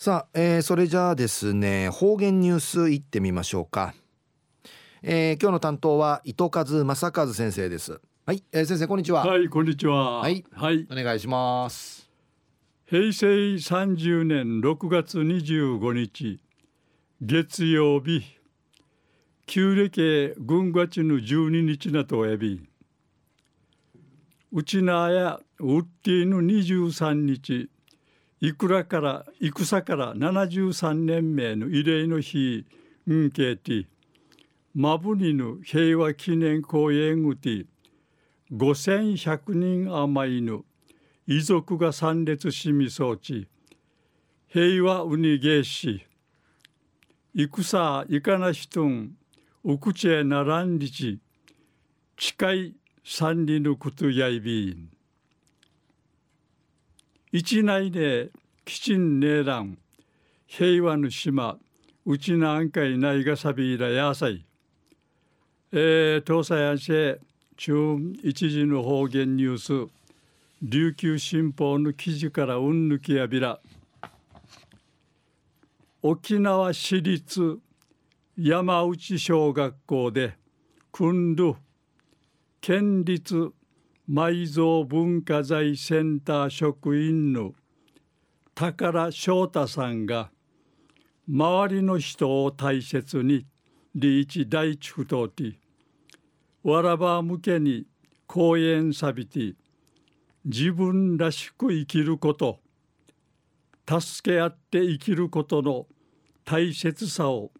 [0.00, 3.94] さあ、えー、それじゃあですね方言ニュースいってみましょうか、
[5.02, 8.00] えー、今日の担当は糸数正和先生です。
[8.24, 9.26] はい、えー、先生こんにちは。
[9.26, 10.20] はいこんにちは。
[10.20, 12.08] はい、はい、お願いします。
[12.86, 16.38] 平成30年6月25日
[17.20, 18.22] 月曜日
[19.46, 22.64] 旧暦軍月の12日なとえび。
[24.52, 27.68] うちなやうっていぬ23日
[28.40, 32.64] いくらから戦から73年目の慰霊の日
[33.10, 33.86] んけて
[34.74, 37.66] マブニヌ平和記念公園うて
[38.52, 40.64] 5100人余りの
[41.26, 43.48] 遺族が参列しみそうち
[44.48, 46.04] 平和うにげし。
[47.34, 49.12] 戦いかなしとん
[49.62, 51.20] うくちえならんりち。
[52.16, 54.97] 近い三里のことやいびん。
[57.30, 58.30] 一内で
[58.64, 59.78] 基地ねらん。
[60.46, 61.58] 平和の島
[62.06, 64.44] うちなんかいないがさびらやさい。
[65.72, 67.20] えー、東西安市
[67.56, 69.92] 中一時の方言ニュース。
[70.62, 73.60] 琉球新報の記事からうんぬきやびら。
[76.02, 77.58] 沖縄市立
[78.38, 80.36] 山内小学校で
[80.90, 81.56] 訓る
[82.60, 83.52] 県立
[84.10, 87.52] 埋蔵文化財センター職員の
[88.54, 90.30] 宝翔太さんが
[91.28, 93.44] 周りの人を大切に
[93.94, 95.54] リーチ第一不当ティ
[96.62, 97.84] わらば向けに
[98.26, 99.54] 講演さびて
[100.42, 102.60] 自分らしく生きること
[103.86, 105.86] 助け合って生きることの
[106.46, 107.50] 大切さを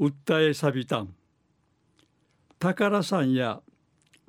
[0.00, 1.14] 訴えさびたん。
[2.58, 3.60] 宝さんや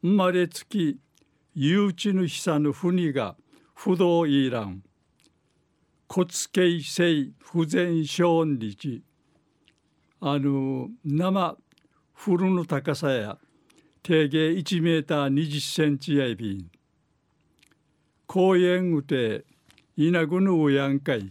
[0.01, 0.99] 生まれつき
[1.61, 3.35] 誘致の久ぬ国が
[3.75, 4.81] 不動いらん
[6.07, 9.03] 骨形性不全症日
[10.21, 11.57] あの生
[12.13, 13.37] 古の高さや
[14.01, 16.71] 定芸1メーター20センチやいびん。
[18.25, 19.43] 公園うて
[19.97, 21.29] 稲ぐぬうやんかい。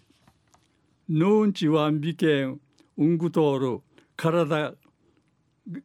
[1.09, 2.61] ぬんちわんびけん
[2.99, 3.81] うんぐとおる
[4.15, 4.75] 体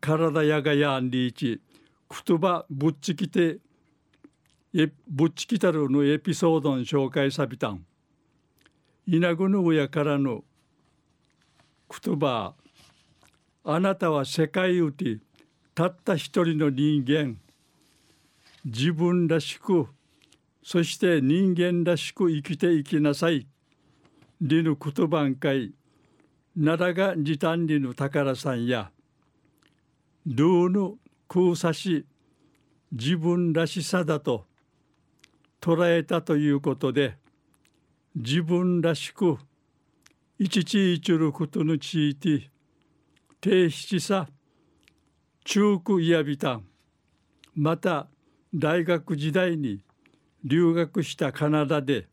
[0.02, 1.62] 体やがやんりいち。
[2.28, 3.60] 言葉ぶっちきて
[5.08, 7.86] ぶっちきたるのエピソードの紹介さびたん。
[9.06, 10.44] 稲ぐぬやからの
[12.04, 12.56] 言葉。
[13.64, 15.20] あなたは世界うて
[15.76, 17.38] たった一人の人間。
[18.66, 19.88] 自分らしく
[20.64, 23.46] そして人間らしく生きていきなさい。
[24.42, 25.72] りぬ言葉んかい。
[26.56, 28.90] 奈良が時短りぬ宝さんや。
[30.26, 30.98] ルーヌ
[31.28, 32.06] 空差し
[32.92, 34.48] 自分らしさだと。
[35.64, 37.16] 捉えたということで
[38.18, 39.38] 自分らしく
[40.38, 42.50] 一ちいちることのちいて
[43.40, 44.28] 低七さ
[45.46, 46.66] 中区いやびたん
[47.56, 48.08] また
[48.54, 49.86] 大学時代に
[50.44, 52.10] 留学したカナダで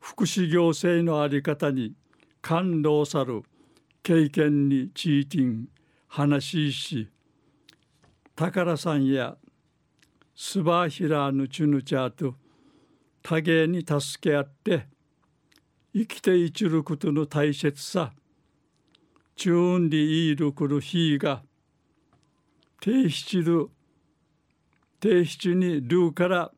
[0.00, 1.94] 福祉行政の在り方に
[2.42, 3.44] 感動さる
[4.02, 5.68] 経験にチーティン
[6.08, 7.08] 話し
[8.34, 9.36] 宝さんや
[10.38, 12.34] スバーヒラーヌチュヌチャーと
[13.22, 14.86] 多芸に助け合って
[15.94, 18.12] 生きていちることの大切さ
[19.34, 21.42] チューンリイールクルヒーが
[22.82, 23.70] 低七る
[25.00, 26.52] 低七にルーから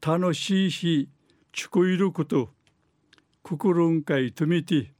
[0.00, 1.08] 楽しい日
[1.52, 2.50] ちくいること
[3.42, 4.92] くくるんかいとみて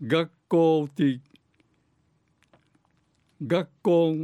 [0.00, 1.18] 学校て
[3.44, 4.14] 学校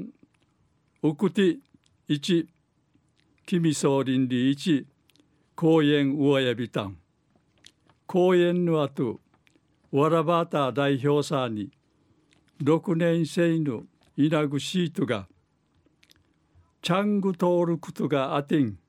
[1.02, 1.56] うくて
[2.06, 2.48] 一
[3.46, 4.88] 君総林理一
[5.54, 6.98] 公園上やびたん。
[8.04, 9.20] 公園の後
[9.92, 11.70] わらばた代表さに
[12.60, 13.84] 6年生の
[14.16, 15.28] 稲ぐシートが
[16.82, 18.80] チャング通ることがあてん。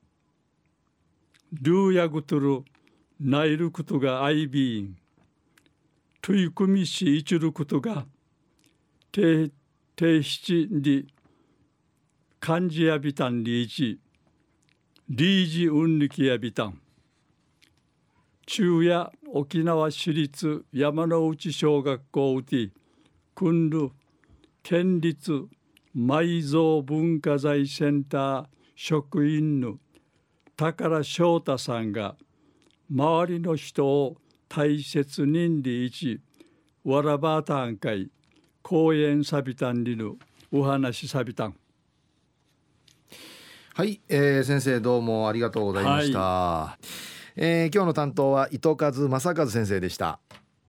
[1.52, 2.64] ルーヤグトル
[3.20, 4.96] ナイルことがアイビーン
[6.20, 8.06] トゥイクミシイチルことが
[9.12, 9.52] 低
[9.94, 11.06] 低七に
[12.40, 14.00] 漢字やびたんリーチ
[15.10, 16.78] リージウンニキやびたん
[18.44, 22.70] 中夜沖縄市立山内小学校うて
[23.34, 23.90] 訓る
[24.62, 25.46] 県立
[25.96, 28.46] 埋蔵文化財センター
[28.76, 29.78] 職員の
[30.58, 32.14] 宝翔太さんが
[32.92, 36.20] 周りの人を大切にりいち
[36.84, 38.10] わらばたんかい
[38.60, 40.18] 公園さびたんりぬ
[40.52, 41.54] お話さびたん
[43.78, 46.84] はい、えー、先生どうもありがとうございました、はい、
[47.36, 50.18] えー、今日の担当は糸数正和先生でした